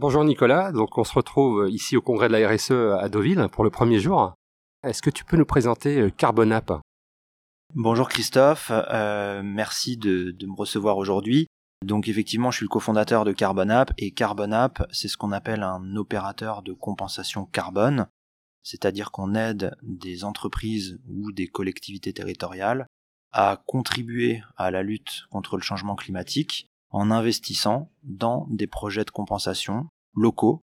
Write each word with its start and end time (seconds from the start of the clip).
Bonjour 0.00 0.22
Nicolas, 0.22 0.70
donc 0.70 0.96
on 0.96 1.02
se 1.02 1.12
retrouve 1.12 1.68
ici 1.68 1.96
au 1.96 2.00
congrès 2.00 2.28
de 2.28 2.32
la 2.32 2.48
RSE 2.48 2.70
à 2.70 3.08
Deauville 3.08 3.48
pour 3.50 3.64
le 3.64 3.70
premier 3.70 3.98
jour. 3.98 4.32
Est-ce 4.84 5.02
que 5.02 5.10
tu 5.10 5.24
peux 5.24 5.36
nous 5.36 5.44
présenter 5.44 5.98
euh, 5.98 6.08
Carbonap 6.08 6.80
Bonjour 7.74 8.08
Christophe, 8.08 8.70
euh, 8.70 9.42
merci 9.42 9.96
de, 9.96 10.36
me 10.46 10.54
recevoir 10.56 10.98
aujourd'hui. 10.98 11.48
Donc 11.84 12.06
effectivement, 12.06 12.52
je 12.52 12.58
suis 12.58 12.64
le 12.64 12.68
cofondateur 12.68 13.24
de 13.24 13.32
Carbonap 13.32 13.92
et 13.98 14.12
Carbonap, 14.12 14.86
c'est 14.92 15.08
ce 15.08 15.16
qu'on 15.16 15.32
appelle 15.32 15.64
un 15.64 15.96
opérateur 15.96 16.62
de 16.62 16.72
compensation 16.72 17.44
carbone, 17.46 18.06
c'est-à-dire 18.62 19.10
qu'on 19.10 19.34
aide 19.34 19.76
des 19.82 20.22
entreprises 20.22 21.00
ou 21.08 21.32
des 21.32 21.48
collectivités 21.48 22.12
territoriales 22.12 22.86
à 23.32 23.60
contribuer 23.66 24.42
à 24.56 24.70
la 24.70 24.84
lutte 24.84 25.24
contre 25.32 25.56
le 25.56 25.62
changement 25.64 25.96
climatique 25.96 26.68
en 26.90 27.10
investissant 27.10 27.90
dans 28.02 28.46
des 28.50 28.66
projets 28.66 29.04
de 29.04 29.10
compensation 29.10 29.88
locaux 30.14 30.62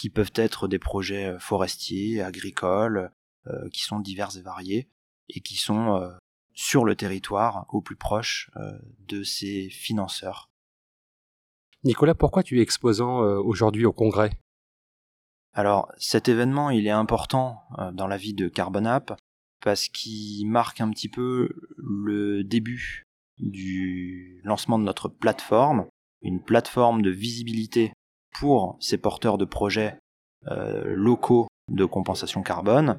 qui 0.00 0.08
peuvent 0.08 0.32
être 0.34 0.66
des 0.66 0.78
projets 0.78 1.26
euh, 1.26 1.38
forestiers, 1.38 2.22
agricoles, 2.22 3.12
euh, 3.46 3.68
qui 3.70 3.82
sont 3.82 4.00
divers 4.00 4.36
et 4.36 4.42
variés 4.42 4.88
et 5.28 5.40
qui 5.40 5.56
sont 5.56 5.96
euh, 5.96 6.10
sur 6.54 6.84
le 6.84 6.96
territoire 6.96 7.66
au 7.68 7.80
plus 7.80 7.96
proche 7.96 8.50
de 8.98 9.22
ces 9.22 9.70
financeurs. 9.70 10.50
Nicolas, 11.84 12.14
pourquoi 12.14 12.42
tu 12.42 12.58
es 12.58 12.62
exposant 12.62 13.20
aujourd'hui 13.20 13.86
au 13.86 13.92
congrès? 13.92 14.32
Alors 15.54 15.90
cet 15.96 16.28
événement, 16.28 16.70
il 16.70 16.86
est 16.86 16.90
important 16.90 17.62
dans 17.92 18.08
la 18.08 18.18
vie 18.18 18.34
de 18.34 18.48
Carbonap 18.48 19.16
parce 19.62 19.88
qu'il 19.88 20.46
marque 20.48 20.80
un 20.80 20.90
petit 20.90 21.08
peu 21.08 21.48
le 21.78 22.42
début 22.42 23.06
du 23.40 24.40
lancement 24.44 24.78
de 24.78 24.84
notre 24.84 25.08
plateforme, 25.08 25.86
une 26.22 26.42
plateforme 26.42 27.02
de 27.02 27.10
visibilité 27.10 27.92
pour 28.38 28.76
ces 28.80 28.98
porteurs 28.98 29.38
de 29.38 29.44
projets 29.44 29.98
euh, 30.48 30.94
locaux 30.94 31.48
de 31.70 31.84
compensation 31.84 32.42
carbone. 32.42 32.98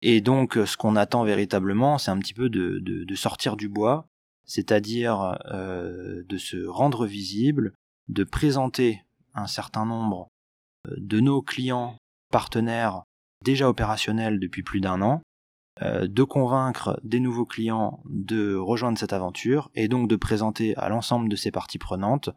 Et 0.00 0.20
donc 0.20 0.54
ce 0.54 0.76
qu'on 0.76 0.96
attend 0.96 1.24
véritablement, 1.24 1.98
c'est 1.98 2.10
un 2.10 2.18
petit 2.18 2.34
peu 2.34 2.48
de, 2.48 3.14
sortir 3.14 3.56
du 3.56 3.68
bois, 3.68 4.06
c'est-à-dire 4.44 5.38
euh, 5.46 6.22
de 6.28 6.36
se 6.38 6.66
rendre 6.66 7.06
visible, 7.06 7.72
de 8.08 8.24
présenter 8.24 9.02
un 9.34 9.46
certain 9.46 9.86
nombre 9.86 10.28
euh, 10.88 10.94
de 10.98 11.20
nos 11.20 11.42
clients 11.42 11.96
partenaires 12.30 13.04
déjà 13.44 13.68
opérationnels 13.68 14.40
depuis 14.40 14.62
plus 14.62 14.80
d'un 14.80 15.02
an, 15.02 15.14
euh, 15.14 15.31
de 15.80 16.22
convaincre 16.22 17.00
des 17.02 17.18
nouveaux 17.18 17.46
clients 17.46 18.02
de 18.04 18.54
rejoindre 18.54 18.98
cette 18.98 19.14
aventure 19.14 19.70
et 19.74 19.88
donc 19.88 20.08
de 20.08 20.16
présenter 20.16 20.76
à 20.76 20.88
l'ensemble 20.88 21.28
de 21.28 21.36
ces 21.36 21.50
parties 21.50 21.78
prenantes 21.78 22.30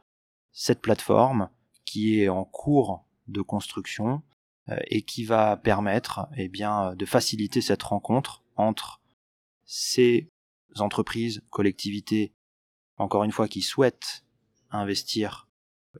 cette 0.54 0.82
plateforme 0.82 1.50
qui 1.84 2.20
est 2.22 2.30
en 2.30 2.46
cours 2.46 3.06
de 3.28 3.42
construction 3.42 4.24
euh, 4.70 4.78
et 4.88 5.04
qui 5.04 5.26
va 5.26 5.58
permettre 5.58 6.28
eh 6.38 6.48
bien, 6.48 6.96
de 6.96 7.06
faciliter 7.06 7.62
cette 7.62 7.84
rencontre 7.84 8.44
entre 8.56 9.02
ces 9.66 10.30
entreprises, 10.78 11.44
collectivités, 11.50 12.34
encore 12.98 13.24
une 13.24 13.32
fois, 13.32 13.48
qui 13.48 13.62
souhaitent 13.62 14.26
investir 14.72 15.48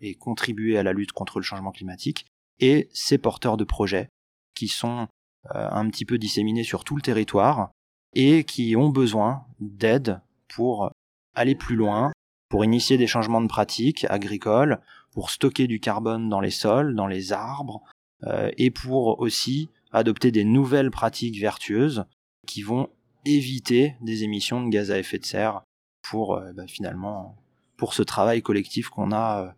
et 0.02 0.16
contribuer 0.16 0.78
à 0.78 0.84
la 0.84 0.94
lutte 0.94 1.12
contre 1.12 1.40
le 1.40 1.44
changement 1.44 1.72
climatique, 1.72 2.26
et 2.60 2.90
ces 2.94 3.18
porteurs 3.18 3.58
de 3.58 3.64
projets 3.64 4.10
qui 4.54 4.68
sont 4.68 5.02
euh, 5.02 5.06
un 5.54 5.90
petit 5.90 6.06
peu 6.06 6.18
disséminés 6.18 6.64
sur 6.64 6.84
tout 6.84 6.96
le 6.96 7.02
territoire 7.02 7.72
et 8.14 8.44
qui 8.44 8.76
ont 8.76 8.90
besoin 8.90 9.46
d'aide 9.60 10.22
pour 10.48 10.92
aller 11.36 11.56
plus 11.56 11.76
loin, 11.76 12.12
pour 12.50 12.64
initier 12.64 12.98
des 12.98 13.08
changements 13.08 13.42
de 13.42 13.48
pratiques 13.48 14.06
agricoles, 14.10 14.80
pour 15.12 15.30
stocker 15.30 15.68
du 15.68 15.80
carbone 15.80 16.30
dans 16.30 16.40
les 16.40 16.52
sols, 16.52 16.96
dans 16.96 17.08
les 17.08 17.34
arbres, 17.34 17.84
euh, 18.24 18.50
et 18.58 18.72
pour 18.72 19.20
aussi 19.20 19.70
adopter 19.92 20.32
des 20.32 20.46
nouvelles 20.46 20.92
pratiques 20.92 21.40
vertueuses 21.40 22.06
qui 22.48 22.62
vont 22.62 22.90
éviter 23.26 23.96
des 24.02 24.24
émissions 24.24 24.64
de 24.64 24.70
gaz 24.70 24.92
à 24.92 25.00
effet 25.00 25.20
de 25.20 25.26
serre 25.26 25.64
pour 26.10 26.36
euh, 26.36 26.54
bah, 26.54 26.68
finalement 26.68 27.36
pour 27.78 27.94
ce 27.94 28.04
travail 28.04 28.42
collectif 28.42 28.88
qu'on 28.90 29.12
a 29.12 29.54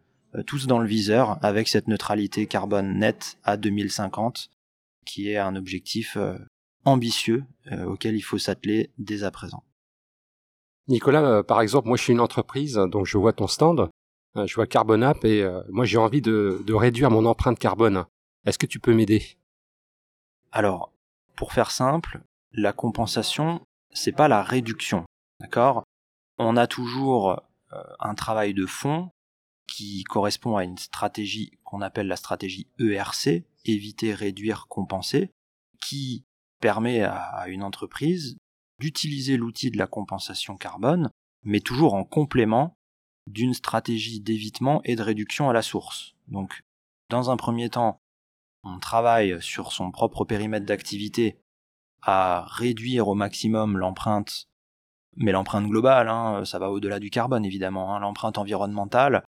tous 0.47 0.65
dans 0.65 0.79
le 0.79 0.87
viseur 0.87 1.37
avec 1.43 1.67
cette 1.67 1.87
neutralité 1.87 2.47
carbone 2.47 2.97
nette 2.97 3.37
à 3.43 3.57
2050 3.57 4.49
qui 5.07 5.31
est 5.31 5.37
un 5.37 5.55
objectif 5.55 6.17
euh, 6.17 6.37
ambitieux 6.85 7.45
euh, 7.71 7.85
auquel 7.85 8.15
il 8.15 8.21
faut 8.21 8.37
s'atteler 8.37 8.91
dès 8.99 9.23
à 9.23 9.31
présent. 9.31 9.63
Nicolas, 10.87 11.23
euh, 11.23 11.43
par 11.43 11.61
exemple, 11.61 11.87
moi 11.87 11.97
je 11.97 12.03
suis 12.03 12.13
une 12.13 12.19
entreprise, 12.19 12.75
donc 12.75 13.07
je 13.07 13.17
vois 13.17 13.33
ton 13.33 13.47
stand, 13.47 13.89
je 14.35 14.53
vois 14.53 14.67
Carbonap 14.67 15.25
et 15.25 15.43
moi 15.69 15.85
j'ai 15.85 15.97
envie 15.97 16.21
de, 16.21 16.63
réduire 16.69 17.09
mon 17.09 17.25
empreinte 17.25 17.57
carbone. 17.57 18.05
Est-ce 18.45 18.59
que 18.59 18.67
tu 18.67 18.79
peux 18.79 18.93
m'aider? 18.93 19.23
Alors, 20.51 20.93
pour 21.35 21.53
faire 21.53 21.71
simple, 21.71 22.21
la 22.51 22.71
compensation, 22.71 23.61
c'est 23.91 24.11
pas 24.11 24.27
la 24.27 24.43
réduction, 24.43 25.05
d'accord? 25.39 25.83
On 26.37 26.55
a 26.55 26.67
toujours 26.67 27.41
un 27.99 28.13
travail 28.13 28.53
de 28.53 28.67
fond 28.67 29.09
qui 29.67 30.03
correspond 30.03 30.55
à 30.55 30.63
une 30.63 30.77
stratégie 30.77 31.51
qu'on 31.63 31.81
appelle 31.81 32.07
la 32.07 32.15
stratégie 32.15 32.67
ERC, 32.79 33.43
éviter, 33.73 34.13
réduire, 34.13 34.67
compenser, 34.67 35.31
qui 35.81 36.25
permet 36.59 37.03
à 37.03 37.45
une 37.47 37.63
entreprise 37.63 38.37
d'utiliser 38.79 39.37
l'outil 39.37 39.71
de 39.71 39.77
la 39.77 39.87
compensation 39.87 40.57
carbone, 40.57 41.09
mais 41.43 41.59
toujours 41.59 41.93
en 41.93 42.03
complément 42.03 42.75
d'une 43.27 43.53
stratégie 43.53 44.21
d'évitement 44.21 44.81
et 44.83 44.95
de 44.95 45.01
réduction 45.01 45.49
à 45.49 45.53
la 45.53 45.61
source. 45.61 46.15
Donc, 46.27 46.61
dans 47.09 47.29
un 47.29 47.37
premier 47.37 47.69
temps, 47.69 47.99
on 48.63 48.79
travaille 48.79 49.41
sur 49.41 49.71
son 49.71 49.91
propre 49.91 50.25
périmètre 50.25 50.65
d'activité 50.65 51.39
à 52.01 52.45
réduire 52.47 53.07
au 53.07 53.15
maximum 53.15 53.77
l'empreinte, 53.77 54.47
mais 55.15 55.31
l'empreinte 55.31 55.67
globale, 55.67 56.09
hein, 56.09 56.45
ça 56.45 56.59
va 56.59 56.71
au-delà 56.71 56.99
du 56.99 57.09
carbone 57.09 57.45
évidemment, 57.45 57.95
hein, 57.95 57.99
l'empreinte 57.99 58.37
environnementale, 58.37 59.23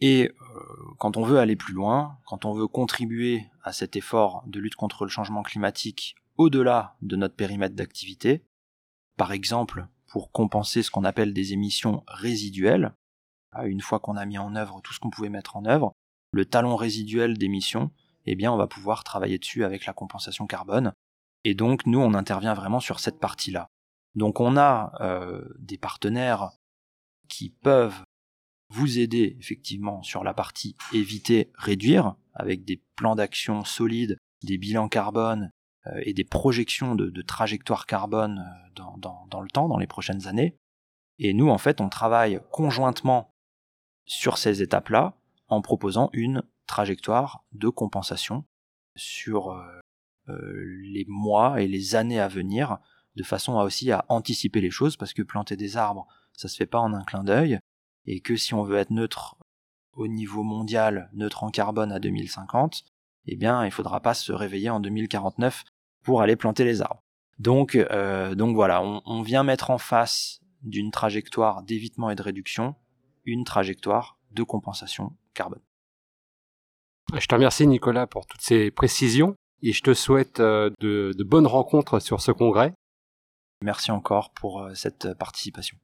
et 0.00 0.30
euh, 0.30 0.60
quand 0.98 1.16
on 1.16 1.22
veut 1.22 1.38
aller 1.38 1.56
plus 1.56 1.72
loin, 1.72 2.18
quand 2.26 2.44
on 2.44 2.52
veut 2.52 2.66
contribuer 2.66 3.46
à 3.62 3.72
cet 3.72 3.96
effort 3.96 4.44
de 4.46 4.60
lutte 4.60 4.74
contre 4.74 5.04
le 5.04 5.10
changement 5.10 5.42
climatique 5.42 6.16
au-delà 6.36 6.96
de 7.00 7.16
notre 7.16 7.34
périmètre 7.34 7.74
d'activité, 7.74 8.44
par 9.16 9.32
exemple 9.32 9.86
pour 10.08 10.30
compenser 10.32 10.82
ce 10.82 10.90
qu'on 10.90 11.04
appelle 11.04 11.32
des 11.32 11.52
émissions 11.52 12.04
résiduelles, 12.06 12.94
une 13.64 13.80
fois 13.80 14.00
qu'on 14.00 14.16
a 14.16 14.26
mis 14.26 14.38
en 14.38 14.54
œuvre 14.54 14.80
tout 14.82 14.92
ce 14.92 15.00
qu'on 15.00 15.10
pouvait 15.10 15.30
mettre 15.30 15.56
en 15.56 15.64
œuvre, 15.64 15.92
le 16.30 16.44
talon 16.44 16.76
résiduel 16.76 17.38
d'émissions, 17.38 17.90
eh 18.26 18.34
bien 18.34 18.52
on 18.52 18.56
va 18.56 18.66
pouvoir 18.66 19.04
travailler 19.04 19.38
dessus 19.38 19.64
avec 19.64 19.86
la 19.86 19.92
compensation 19.92 20.46
carbone. 20.46 20.92
Et 21.44 21.54
donc 21.54 21.86
nous 21.86 22.00
on 22.00 22.14
intervient 22.14 22.54
vraiment 22.54 22.80
sur 22.80 23.00
cette 23.00 23.18
partie-là. 23.18 23.68
Donc 24.14 24.40
on 24.40 24.56
a 24.56 24.92
euh, 25.00 25.44
des 25.58 25.78
partenaires 25.78 26.50
qui 27.28 27.50
peuvent 27.50 28.02
vous 28.70 28.98
aider 28.98 29.36
effectivement 29.38 30.02
sur 30.02 30.24
la 30.24 30.34
partie 30.34 30.76
éviter, 30.92 31.50
réduire, 31.54 32.16
avec 32.34 32.64
des 32.64 32.82
plans 32.96 33.14
d'action 33.14 33.64
solides, 33.64 34.18
des 34.42 34.58
bilans 34.58 34.88
carbone 34.88 35.50
euh, 35.86 36.00
et 36.02 36.12
des 36.12 36.24
projections 36.24 36.94
de, 36.94 37.10
de 37.10 37.22
trajectoire 37.22 37.86
carbone 37.86 38.40
euh, 38.40 38.70
dans, 38.74 39.40
le 39.40 39.48
temps, 39.48 39.68
dans 39.68 39.78
les 39.78 39.86
prochaines 39.86 40.26
années. 40.26 40.56
Et 41.18 41.32
nous, 41.32 41.48
en 41.48 41.58
fait, 41.58 41.80
on 41.80 41.88
travaille 41.88 42.40
conjointement 42.50 43.32
sur 44.04 44.38
ces 44.38 44.62
étapes-là 44.62 45.16
en 45.48 45.62
proposant 45.62 46.10
une 46.12 46.42
trajectoire 46.66 47.44
de 47.52 47.68
compensation 47.68 48.44
sur 48.96 49.50
euh, 50.28 50.62
les 50.82 51.04
mois 51.08 51.62
et 51.62 51.68
les 51.68 51.94
années 51.94 52.20
à 52.20 52.28
venir, 52.28 52.78
de 53.14 53.22
façon 53.22 53.58
à 53.58 53.64
aussi 53.64 53.90
à 53.92 54.04
anticiper 54.08 54.60
les 54.60 54.70
choses, 54.70 54.96
parce 54.96 55.14
que 55.14 55.22
planter 55.22 55.56
des 55.56 55.76
arbres, 55.76 56.06
ça 56.32 56.48
se 56.48 56.56
fait 56.56 56.66
pas 56.66 56.80
en 56.80 56.92
un 56.92 57.04
clin 57.04 57.24
d'œil, 57.24 57.60
et 58.06 58.20
que 58.20 58.36
si 58.36 58.54
on 58.54 58.62
veut 58.62 58.76
être 58.76 58.90
neutre 58.90 59.36
au 59.92 60.08
niveau 60.08 60.42
mondial, 60.42 61.10
neutre 61.14 61.44
en 61.44 61.50
carbone 61.50 61.92
à 61.92 61.98
2050, 61.98 62.84
eh 63.26 63.36
bien, 63.36 63.64
il 63.64 63.70
faudra 63.70 64.00
pas 64.00 64.14
se 64.14 64.32
réveiller 64.32 64.70
en 64.70 64.80
2049 64.80 65.64
pour 66.04 66.22
aller 66.22 66.36
planter 66.36 66.64
les 66.64 66.82
arbres. 66.82 67.02
Donc, 67.38 67.74
euh, 67.74 68.34
donc 68.34 68.54
voilà, 68.54 68.82
on, 68.82 69.02
on 69.04 69.22
vient 69.22 69.42
mettre 69.42 69.70
en 69.70 69.78
face 69.78 70.40
d'une 70.62 70.90
trajectoire 70.90 71.62
d'évitement 71.62 72.10
et 72.10 72.14
de 72.14 72.22
réduction 72.22 72.74
une 73.24 73.44
trajectoire 73.44 74.18
de 74.30 74.42
compensation 74.42 75.16
carbone. 75.34 75.60
Je 77.14 77.26
te 77.26 77.34
remercie 77.34 77.66
Nicolas 77.66 78.06
pour 78.06 78.26
toutes 78.26 78.40
ces 78.40 78.70
précisions 78.70 79.34
et 79.62 79.72
je 79.72 79.82
te 79.82 79.94
souhaite 79.94 80.40
euh, 80.40 80.70
de, 80.80 81.12
de 81.16 81.24
bonnes 81.24 81.46
rencontres 81.46 82.00
sur 82.00 82.20
ce 82.20 82.32
congrès. 82.32 82.72
Merci 83.62 83.90
encore 83.90 84.32
pour 84.32 84.62
euh, 84.62 84.74
cette 84.74 85.14
participation. 85.14 85.76